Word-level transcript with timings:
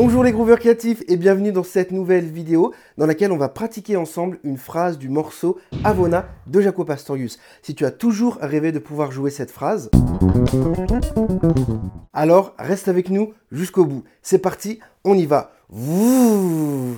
Bonjour 0.00 0.22
les 0.22 0.30
grooveurs 0.30 0.60
créatifs 0.60 1.02
et 1.08 1.16
bienvenue 1.16 1.50
dans 1.50 1.64
cette 1.64 1.90
nouvelle 1.90 2.26
vidéo 2.26 2.72
dans 2.98 3.06
laquelle 3.06 3.32
on 3.32 3.36
va 3.36 3.48
pratiquer 3.48 3.96
ensemble 3.96 4.38
une 4.44 4.56
phrase 4.56 4.96
du 4.96 5.08
morceau 5.08 5.58
Avona 5.82 6.28
de 6.46 6.60
Jaco 6.60 6.84
Pastorius. 6.84 7.40
Si 7.62 7.74
tu 7.74 7.84
as 7.84 7.90
toujours 7.90 8.38
rêvé 8.40 8.70
de 8.70 8.78
pouvoir 8.78 9.10
jouer 9.10 9.32
cette 9.32 9.50
phrase, 9.50 9.90
alors 12.12 12.54
reste 12.60 12.86
avec 12.86 13.10
nous 13.10 13.32
jusqu'au 13.50 13.86
bout. 13.86 14.04
C'est 14.22 14.38
parti, 14.38 14.78
on 15.02 15.18
y 15.18 15.26
va. 15.26 15.50
Dans 15.68 16.94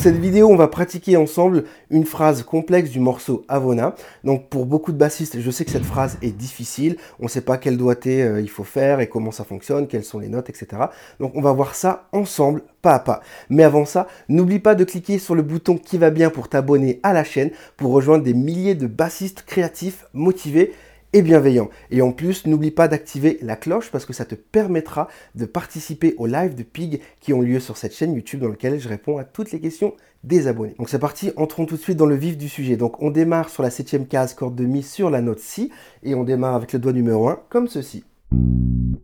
cette 0.00 0.16
vidéo, 0.16 0.48
on 0.48 0.56
va 0.56 0.68
pratiquer 0.68 1.18
ensemble 1.18 1.64
une 1.90 2.06
phrase 2.06 2.42
complexe 2.42 2.88
du 2.88 3.00
morceau 3.00 3.44
Avona. 3.48 3.94
Donc 4.24 4.48
pour 4.48 4.64
beaucoup 4.64 4.92
de 4.92 4.96
bassistes, 4.96 5.38
je 5.38 5.50
sais 5.50 5.66
que 5.66 5.70
cette 5.70 5.84
phrase 5.84 6.16
est 6.22 6.30
difficile. 6.30 6.96
On 7.18 7.24
ne 7.24 7.28
sait 7.28 7.42
pas 7.42 7.58
quel 7.58 7.76
doigté 7.76 8.22
euh, 8.22 8.40
il 8.40 8.48
faut 8.48 8.64
faire 8.64 9.00
et 9.00 9.10
comment 9.10 9.30
ça 9.30 9.44
fonctionne, 9.44 9.86
quelles 9.88 10.04
sont 10.04 10.18
les 10.18 10.28
notes, 10.28 10.48
etc. 10.48 10.84
Donc 11.18 11.32
on 11.34 11.42
va 11.42 11.52
voir 11.52 11.74
ça 11.74 12.08
ensemble, 12.12 12.62
pas 12.80 12.94
à 12.94 12.98
pas. 12.98 13.20
Mais 13.50 13.62
avant 13.62 13.84
ça, 13.84 14.06
n'oublie 14.30 14.58
pas 14.58 14.74
de 14.74 14.84
cliquer 14.84 15.18
sur 15.18 15.34
le 15.34 15.42
bouton 15.42 15.76
qui 15.76 15.98
va 15.98 16.08
bien 16.08 16.30
pour 16.30 16.48
t'abonner 16.48 16.98
à 17.02 17.12
la 17.12 17.22
chaîne, 17.22 17.50
pour 17.76 17.92
rejoindre 17.92 18.24
des 18.24 18.32
milliers 18.32 18.74
de 18.74 18.86
bassistes 18.86 19.42
créatifs 19.42 20.06
motivés 20.14 20.72
et 21.12 21.22
bienveillant. 21.22 21.68
Et 21.90 22.02
en 22.02 22.12
plus, 22.12 22.46
n'oublie 22.46 22.70
pas 22.70 22.88
d'activer 22.88 23.38
la 23.42 23.56
cloche 23.56 23.90
parce 23.90 24.06
que 24.06 24.12
ça 24.12 24.24
te 24.24 24.34
permettra 24.34 25.08
de 25.34 25.44
participer 25.44 26.14
aux 26.18 26.26
lives 26.26 26.54
de 26.54 26.62
Pig 26.62 27.00
qui 27.20 27.32
ont 27.32 27.40
lieu 27.40 27.60
sur 27.60 27.76
cette 27.76 27.94
chaîne 27.94 28.14
YouTube 28.14 28.40
dans 28.40 28.48
lequel 28.48 28.78
je 28.78 28.88
réponds 28.88 29.18
à 29.18 29.24
toutes 29.24 29.52
les 29.52 29.60
questions 29.60 29.94
des 30.24 30.46
abonnés. 30.46 30.74
Donc 30.78 30.88
c'est 30.88 30.98
parti, 30.98 31.32
entrons 31.36 31.66
tout 31.66 31.76
de 31.76 31.80
suite 31.80 31.96
dans 31.96 32.06
le 32.06 32.14
vif 32.14 32.36
du 32.36 32.48
sujet. 32.48 32.76
Donc 32.76 33.02
on 33.02 33.10
démarre 33.10 33.48
sur 33.48 33.62
la 33.62 33.70
septième 33.70 34.06
case, 34.06 34.34
corde 34.34 34.54
de 34.54 34.64
Mi 34.64 34.82
sur 34.82 35.10
la 35.10 35.22
note 35.22 35.40
Si, 35.40 35.70
et 36.02 36.14
on 36.14 36.24
démarre 36.24 36.54
avec 36.54 36.72
le 36.72 36.78
doigt 36.78 36.92
numéro 36.92 37.28
1 37.28 37.40
comme 37.48 37.68
ceci. 37.68 38.04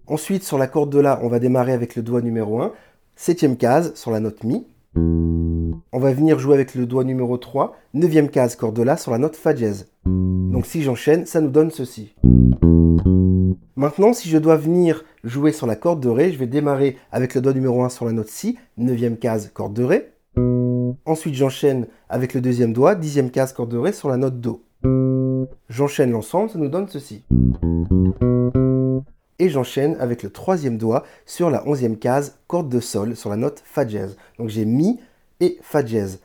Ensuite, 0.07 0.45
sur 0.45 0.59
la 0.59 0.69
corde 0.69 0.91
de 0.91 1.01
La, 1.01 1.19
on 1.23 1.29
va 1.29 1.41
démarrer 1.41 1.73
avec 1.73 1.97
le 1.97 2.03
doigt 2.03 2.21
numéro 2.21 2.61
1, 2.61 2.73
septième 3.17 3.57
case 3.57 3.95
sur 3.95 4.11
la 4.11 4.21
note 4.21 4.45
Mi. 4.45 4.67
On 4.95 5.99
va 5.99 6.13
venir 6.13 6.39
jouer 6.39 6.55
avec 6.55 6.75
le 6.75 6.87
doigt 6.87 7.05
numéro 7.05 7.37
3, 7.37 7.77
neuvième 7.95 8.29
case, 8.29 8.55
corde 8.55 8.77
de 8.77 8.83
La 8.83 8.97
sur 8.97 9.11
la 9.11 9.19
note 9.19 9.37
Fa 9.37 9.53
dièse. 9.53 9.87
Donc 10.57 10.65
si 10.65 10.83
j'enchaîne, 10.83 11.27
ça 11.27 11.43
nous 11.43 11.51
donne 11.51 11.71
ceci. 11.71 12.15
Maintenant, 13.77 14.15
si 14.15 14.31
je 14.31 14.39
dois 14.39 14.57
venir 14.57 15.05
jouer 15.23 15.53
sur 15.53 15.67
la 15.67 15.77
corde 15.77 16.01
de 16.01 16.09
Ré, 16.09 16.33
je 16.33 16.39
vais 16.39 16.47
démarrer 16.47 16.97
avec 17.13 17.35
le 17.35 17.43
doigt 17.43 17.53
numéro 17.53 17.83
1 17.83 17.91
sur 17.91 18.07
la 18.07 18.13
note 18.13 18.29
Si, 18.29 18.57
9 18.79 19.19
case, 19.19 19.51
corde 19.53 19.75
de 19.75 19.85
Ré. 19.85 20.13
Ensuite, 21.05 21.35
j'enchaîne 21.35 21.87
avec 22.09 22.33
le 22.33 22.41
deuxième 22.41 22.73
doigt, 22.73 22.95
dixième 22.95 23.31
case, 23.31 23.53
corde 23.53 23.71
de 23.71 23.77
Ré 23.77 23.93
sur 23.93 24.09
la 24.09 24.17
note 24.17 24.41
Do. 24.41 24.65
J'enchaîne 25.69 26.11
l'ensemble, 26.11 26.49
ça 26.49 26.59
nous 26.59 26.71
donne 26.71 26.89
ceci. 26.89 27.23
Et 29.39 29.51
j'enchaîne 29.51 29.95
avec 30.01 30.23
le 30.23 30.31
troisième 30.31 30.79
doigt 30.79 31.05
sur 31.27 31.51
la 31.51 31.69
onzième 31.69 31.99
case, 31.99 32.39
corde 32.47 32.71
de 32.71 32.81
Sol, 32.81 33.15
sur 33.15 33.29
la 33.29 33.37
note 33.37 33.61
Fa 33.63 33.85
dièse. 33.85 34.17
Donc 34.39 34.49
j'ai 34.49 34.65
Mi 34.65 35.01
et 35.41 35.59
Fa 35.61 35.83
dièse. 35.83 36.21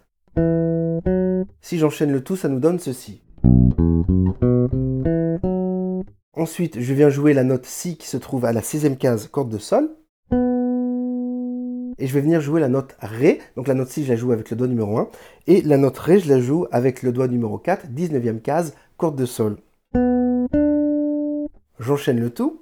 Si 1.60 1.78
j'enchaîne 1.78 2.14
le 2.14 2.24
tout, 2.24 2.38
ça 2.38 2.48
nous 2.48 2.62
donne 2.62 2.80
ceci. 2.80 3.20
Ensuite, 6.34 6.80
je 6.80 6.94
viens 6.94 7.10
jouer 7.10 7.34
la 7.34 7.44
note 7.44 7.66
Si 7.66 7.98
qui 7.98 8.08
se 8.08 8.18
trouve 8.18 8.46
à 8.46 8.54
la 8.54 8.62
16e 8.62 8.98
case, 8.98 9.28
corde 9.28 9.50
de 9.50 9.60
Sol. 9.60 9.90
Et 12.00 12.08
je 12.08 12.14
vais 12.16 12.22
venir 12.22 12.42
jouer 12.42 12.60
la 12.60 12.68
note 12.68 12.96
Ré. 13.00 13.40
Donc 13.56 13.68
la 13.68 13.76
note 13.76 13.90
Si, 13.90 14.04
je 14.04 14.10
la 14.10 14.16
joue 14.16 14.32
avec 14.32 14.50
le 14.50 14.58
doigt 14.58 14.68
numéro 14.68 14.98
1. 14.98 15.08
Et 15.46 15.62
la 15.62 15.78
note 15.78 16.00
Ré, 16.00 16.20
je 16.20 16.28
la 16.30 16.40
joue 16.40 16.66
avec 16.72 17.04
le 17.04 17.12
doigt 17.12 17.28
numéro 17.28 17.60
4, 17.60 17.88
19e 17.88 18.42
case, 18.42 18.74
corde 18.98 19.16
de 19.16 19.26
Sol. 19.26 19.58
J'enchaîne 21.80 22.20
le 22.20 22.32
tout. 22.32 22.62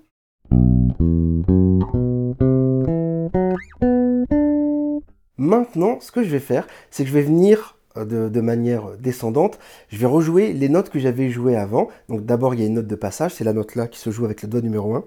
Maintenant, 5.38 6.00
ce 6.02 6.12
que 6.12 6.22
je 6.22 6.30
vais 6.30 6.40
faire, 6.40 6.68
c'est 6.92 7.04
que 7.04 7.10
je 7.10 7.14
vais 7.14 7.22
venir 7.22 7.79
euh, 7.98 8.30
de, 8.30 8.42
manière 8.42 8.98
descendante, 9.00 9.60
je 9.90 9.98
vais 9.98 10.06
rejouer 10.06 10.54
les 10.54 10.70
notes 10.70 10.90
que 10.90 11.00
j'avais 11.00 11.30
jouées 11.30 11.56
avant. 11.56 11.88
Donc 12.08 12.26
d'abord, 12.26 12.54
il 12.54 12.62
y 12.62 12.64
a 12.64 12.68
une 12.68 12.76
note 12.76 12.88
de 12.88 12.96
passage, 12.96 13.34
c'est 13.34 13.44
la 13.44 13.54
note 13.54 13.76
là 13.76 13.88
qui 13.88 14.00
se 14.00 14.12
joue 14.12 14.26
avec 14.26 14.42
le 14.44 14.48
doigt 14.48 14.62
numéro 14.62 14.96
1. 14.96 15.04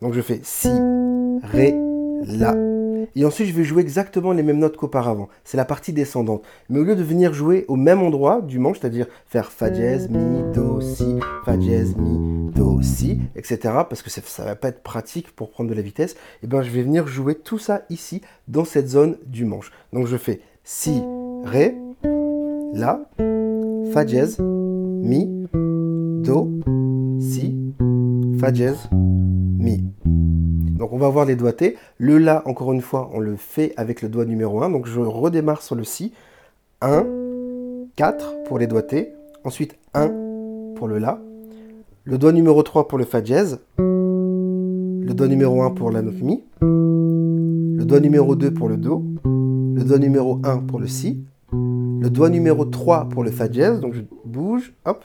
Donc 0.00 0.14
je 0.14 0.20
fais 0.20 0.40
Si, 0.42 0.70
Ré, 1.42 1.74
La. 2.26 2.54
Et 3.16 3.24
ensuite, 3.24 3.48
je 3.48 3.54
vais 3.54 3.64
jouer 3.64 3.82
exactement 3.82 4.32
les 4.32 4.42
mêmes 4.42 4.58
notes 4.58 4.76
qu'auparavant. 4.76 5.28
C'est 5.44 5.56
la 5.56 5.64
partie 5.64 5.92
descendante. 5.92 6.42
Mais 6.68 6.78
au 6.78 6.84
lieu 6.84 6.96
de 6.96 7.02
venir 7.02 7.32
jouer 7.32 7.64
au 7.68 7.76
même 7.76 8.02
endroit 8.02 8.40
du 8.40 8.58
manche, 8.58 8.80
c'est-à-dire 8.80 9.06
faire 9.26 9.50
Fa 9.50 9.70
dièse, 9.70 10.08
Mi, 10.10 10.42
Do, 10.52 10.80
Si, 10.80 11.18
Fa 11.44 11.56
dièse, 11.56 11.96
Mi, 11.96 12.50
Do, 12.52 12.80
Si, 12.82 13.20
etc., 13.36 13.58
parce 13.88 14.02
que 14.02 14.10
ça 14.10 14.42
ne 14.42 14.48
va 14.48 14.56
pas 14.56 14.68
être 14.68 14.82
pratique 14.82 15.34
pour 15.34 15.50
prendre 15.50 15.70
de 15.70 15.74
la 15.74 15.82
vitesse, 15.82 16.12
et 16.12 16.44
eh 16.44 16.46
bien 16.46 16.62
je 16.62 16.70
vais 16.70 16.82
venir 16.82 17.06
jouer 17.06 17.34
tout 17.34 17.58
ça 17.58 17.82
ici, 17.90 18.22
dans 18.48 18.64
cette 18.64 18.88
zone 18.88 19.16
du 19.26 19.44
manche. 19.44 19.72
Donc 19.92 20.06
je 20.06 20.16
fais 20.16 20.40
Si, 20.62 21.02
Ré, 21.44 21.76
La, 22.74 23.00
Fa 23.92 24.04
dièse, 24.04 24.38
Mi, 24.40 25.28
Do, 26.22 26.50
Si, 27.18 27.56
Fa 28.38 28.50
dièse, 28.52 28.88
Mi. 28.92 29.84
Donc 30.78 30.92
on 30.92 30.98
va 30.98 31.08
voir 31.08 31.26
les 31.26 31.36
doigtés. 31.36 31.76
Le 31.98 32.18
La, 32.18 32.46
encore 32.48 32.72
une 32.72 32.80
fois, 32.80 33.10
on 33.12 33.20
le 33.20 33.36
fait 33.36 33.72
avec 33.76 34.00
le 34.02 34.08
doigt 34.08 34.24
numéro 34.24 34.62
1. 34.62 34.70
Donc 34.70 34.86
je 34.86 35.00
redémarre 35.00 35.62
sur 35.62 35.74
le 35.74 35.84
Si. 35.84 36.12
1, 36.80 37.04
4 37.96 38.44
pour 38.44 38.58
les 38.58 38.66
doigtés. 38.66 39.12
Ensuite 39.44 39.76
1 39.94 40.08
pour 40.76 40.88
le 40.88 40.98
La. 40.98 41.20
Le 42.04 42.16
doigt 42.16 42.32
numéro 42.32 42.62
3 42.62 42.88
pour 42.88 42.96
le 42.98 43.04
Fa 43.04 43.20
dièse. 43.20 43.58
Le 43.78 45.12
doigt 45.12 45.28
numéro 45.28 45.62
1 45.62 45.70
pour 45.72 45.90
la 45.90 46.02
Mi. 46.02 46.42
Le 46.60 47.84
doigt 47.84 48.00
numéro 48.00 48.36
2 48.36 48.54
pour 48.54 48.68
le 48.68 48.76
Do. 48.76 49.04
Le 49.80 49.86
doigt 49.86 49.98
numéro 49.98 50.38
1 50.44 50.58
pour 50.58 50.78
le 50.78 50.86
Si 50.86 51.24
le 51.52 52.10
doigt 52.10 52.28
numéro 52.28 52.66
3 52.66 53.08
pour 53.08 53.24
le 53.24 53.30
Fa 53.30 53.48
dièse, 53.48 53.80
donc 53.80 53.94
je 53.94 54.02
bouge, 54.26 54.74
hop, 54.84 55.02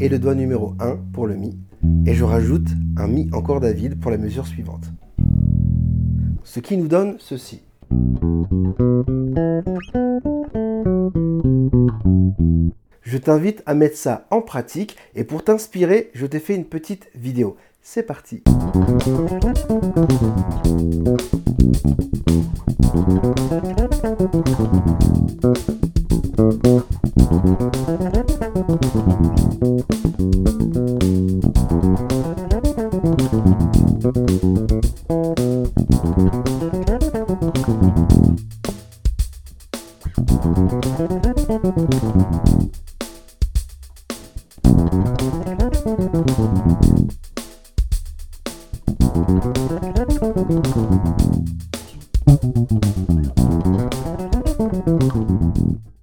et 0.00 0.08
le 0.08 0.18
doigt 0.18 0.34
numéro 0.34 0.74
1 0.80 0.96
pour 1.12 1.28
le 1.28 1.36
Mi. 1.36 1.56
Et 2.04 2.12
je 2.12 2.24
rajoute 2.24 2.66
un 2.96 3.06
Mi 3.06 3.30
en 3.32 3.40
corde 3.40 3.64
à 3.64 3.72
vide 3.72 4.00
pour 4.00 4.10
la 4.10 4.18
mesure 4.18 4.48
suivante. 4.48 4.82
Ce 6.42 6.58
qui 6.58 6.76
nous 6.76 6.88
donne 6.88 7.14
ceci. 7.20 7.62
Je 13.02 13.18
t'invite 13.18 13.62
à 13.64 13.74
mettre 13.74 13.96
ça 13.96 14.26
en 14.32 14.40
pratique 14.40 14.96
et 15.14 15.22
pour 15.22 15.44
t'inspirer, 15.44 16.10
je 16.14 16.26
t'ai 16.26 16.40
fait 16.40 16.56
une 16.56 16.64
petite 16.64 17.06
vidéo. 17.14 17.54
C'est 17.80 18.02
parti 18.02 18.42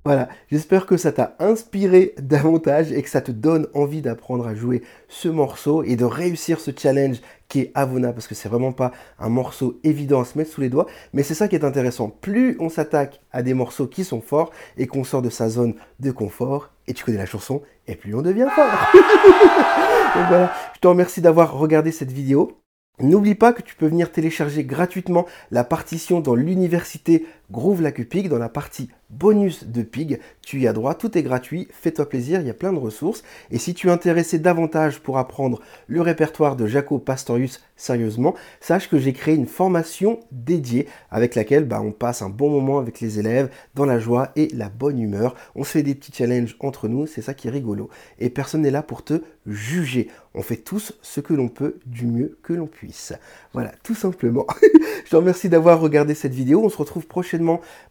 Voilà, 0.04 0.30
j'espère 0.50 0.88
que 0.88 0.98
ça 0.98 1.12
t'a 1.12 1.36
inspiré 1.38 2.16
davantage 2.22 2.92
et 2.92 3.04
que 3.04 3.10
ça 3.10 3.22
te 3.22 3.32
donne 3.32 3.68
envie 3.76 4.02
d'apprendre 4.02 4.48
à 4.48 4.56
jouer 4.56 4.82
ce 5.08 5.30
morceau 5.30 5.84
et 5.84 5.96
de 5.96 6.06
réussir 6.06 6.60
ce 6.60 6.72
challenge 6.76 7.18
qui 7.48 7.60
est 7.60 7.72
Avona 7.76 8.12
parce 8.12 8.28
que 8.28 8.34
c'est 8.34 8.50
vraiment 8.50 8.72
pas 8.72 8.92
un 9.20 9.30
morceau 9.30 9.80
évident 9.84 10.22
à 10.22 10.26
se 10.26 10.40
mettre 10.40 10.52
sous 10.52 10.62
les 10.62 10.70
doigts, 10.70 10.88
mais 11.14 11.22
c'est 11.22 11.36
ça 11.36 11.48
qui 11.48 11.56
est 11.56 11.66
intéressant. 11.66 12.10
Plus 12.10 12.58
on 12.60 12.70
s'attaque 12.70 13.22
à 13.32 13.44
des 13.44 13.54
morceaux 13.54 13.86
qui 13.86 14.04
sont 14.04 14.22
forts 14.22 14.52
et 14.76 14.88
qu'on 14.88 15.04
sort 15.04 15.22
de 15.22 15.30
sa 15.30 15.50
zone 15.50 15.76
de 16.00 16.10
confort, 16.10 16.72
et 16.88 16.94
tu 16.94 17.04
connais 17.04 17.20
la 17.20 17.28
chanson, 17.28 17.62
et 17.86 17.96
plus 17.96 18.16
on 18.16 18.22
devient 18.22 18.48
fort. 18.56 18.92
Voilà, 20.28 20.54
je 20.76 20.80
te 20.82 20.88
remercie 20.88 21.22
d'avoir 21.22 21.54
regardé 21.54 21.94
cette 21.94 22.12
vidéo. 22.12 22.62
N'oublie 23.00 23.36
pas 23.36 23.54
que 23.54 23.62
tu 23.62 23.76
peux 23.76 23.88
venir 23.88 24.12
télécharger 24.12 24.64
gratuitement 24.64 25.26
la 25.50 25.64
partition 25.64 26.20
dans 26.20 26.36
l'université 26.36 27.26
Groove 27.52 27.82
Lacupic 27.82 28.30
dans 28.30 28.38
la 28.38 28.50
partie 28.50 28.90
bonus 29.10 29.66
de 29.66 29.82
pig. 29.82 30.20
Tu 30.42 30.62
y 30.62 30.68
as 30.68 30.74
droit, 30.74 30.96
tout 30.96 31.18
est 31.18 31.24
gratuit, 31.24 31.68
fais-toi 31.72 32.08
plaisir, 32.08 32.40
il 32.40 32.48
y 32.48 32.50
a 32.50 32.56
plein 32.56 32.74
de 32.74 32.80
ressources. 32.80 33.24
Et 33.52 33.58
si 33.58 33.74
tu 33.74 33.88
es 33.88 33.92
intéressé 33.92 34.40
davantage 34.40 35.00
pour 35.00 35.18
apprendre 35.18 35.60
le 35.88 36.02
répertoire 36.02 36.56
de 36.56 36.66
Jaco 36.66 36.98
Pastorius 36.98 37.62
sérieusement, 37.76 38.36
sache 38.62 38.90
que 38.90 38.98
j'ai 38.98 39.12
créé 39.12 39.36
une 39.36 39.48
formation 39.48 40.20
dédiée 40.32 40.88
avec 41.10 41.36
laquelle 41.36 41.66
bah, 41.66 41.82
on 41.82 41.92
passe 41.92 42.22
un 42.22 42.30
bon 42.30 42.50
moment 42.50 42.80
avec 42.80 43.02
les 43.02 43.20
élèves 43.20 43.50
dans 43.76 43.86
la 43.86 44.00
joie 44.00 44.32
et 44.36 44.48
la 44.54 44.70
bonne 44.70 45.00
humeur. 45.00 45.36
On 45.56 45.64
se 45.64 45.72
fait 45.72 45.84
des 45.84 45.96
petits 45.96 46.14
challenges 46.14 46.56
entre 46.60 46.88
nous, 46.88 47.06
c'est 47.06 47.22
ça 47.22 47.34
qui 47.34 47.48
est 47.48 47.52
rigolo. 47.52 47.90
Et 48.20 48.30
personne 48.30 48.62
n'est 48.62 48.72
là 48.72 48.84
pour 48.84 49.04
te 49.04 49.22
juger. 49.46 50.08
On 50.34 50.44
fait 50.44 50.58
tous 50.58 50.94
ce 51.02 51.20
que 51.20 51.34
l'on 51.34 51.50
peut 51.50 51.80
du 51.86 52.06
mieux 52.06 52.38
que 52.44 52.54
l'on 52.54 52.68
puisse. 52.68 53.14
Voilà, 53.54 53.74
tout 53.84 53.96
simplement. 53.96 54.46
Je 55.06 55.10
te 55.10 55.16
remercie 55.16 55.50
d'avoir 55.50 55.82
regardé 55.82 56.14
cette 56.14 56.34
vidéo. 56.34 56.62
On 56.64 56.70
se 56.70 56.78
retrouve 56.78 57.06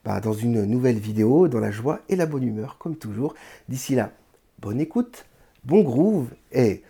bah, 0.05 0.21
dans 0.21 0.33
une 0.33 0.65
nouvelle 0.65 0.99
vidéo, 0.99 1.49
dans 1.49 1.61
la 1.61 1.71
joie 1.71 2.01
et 2.09 2.17
la 2.17 2.27
bonne 2.27 2.45
humeur, 2.45 2.77
comme 2.79 2.97
toujours. 2.97 3.35
D'ici 3.69 3.95
là, 3.95 4.11
bonne 4.61 4.81
écoute, 4.81 5.27
bon 5.65 5.83
groove 5.83 6.29
et 6.53 6.83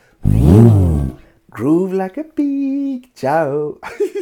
groove 1.50 1.94
like 1.94 2.18
a 2.18 2.24
pig. 2.24 3.06
Ciao 3.14 3.78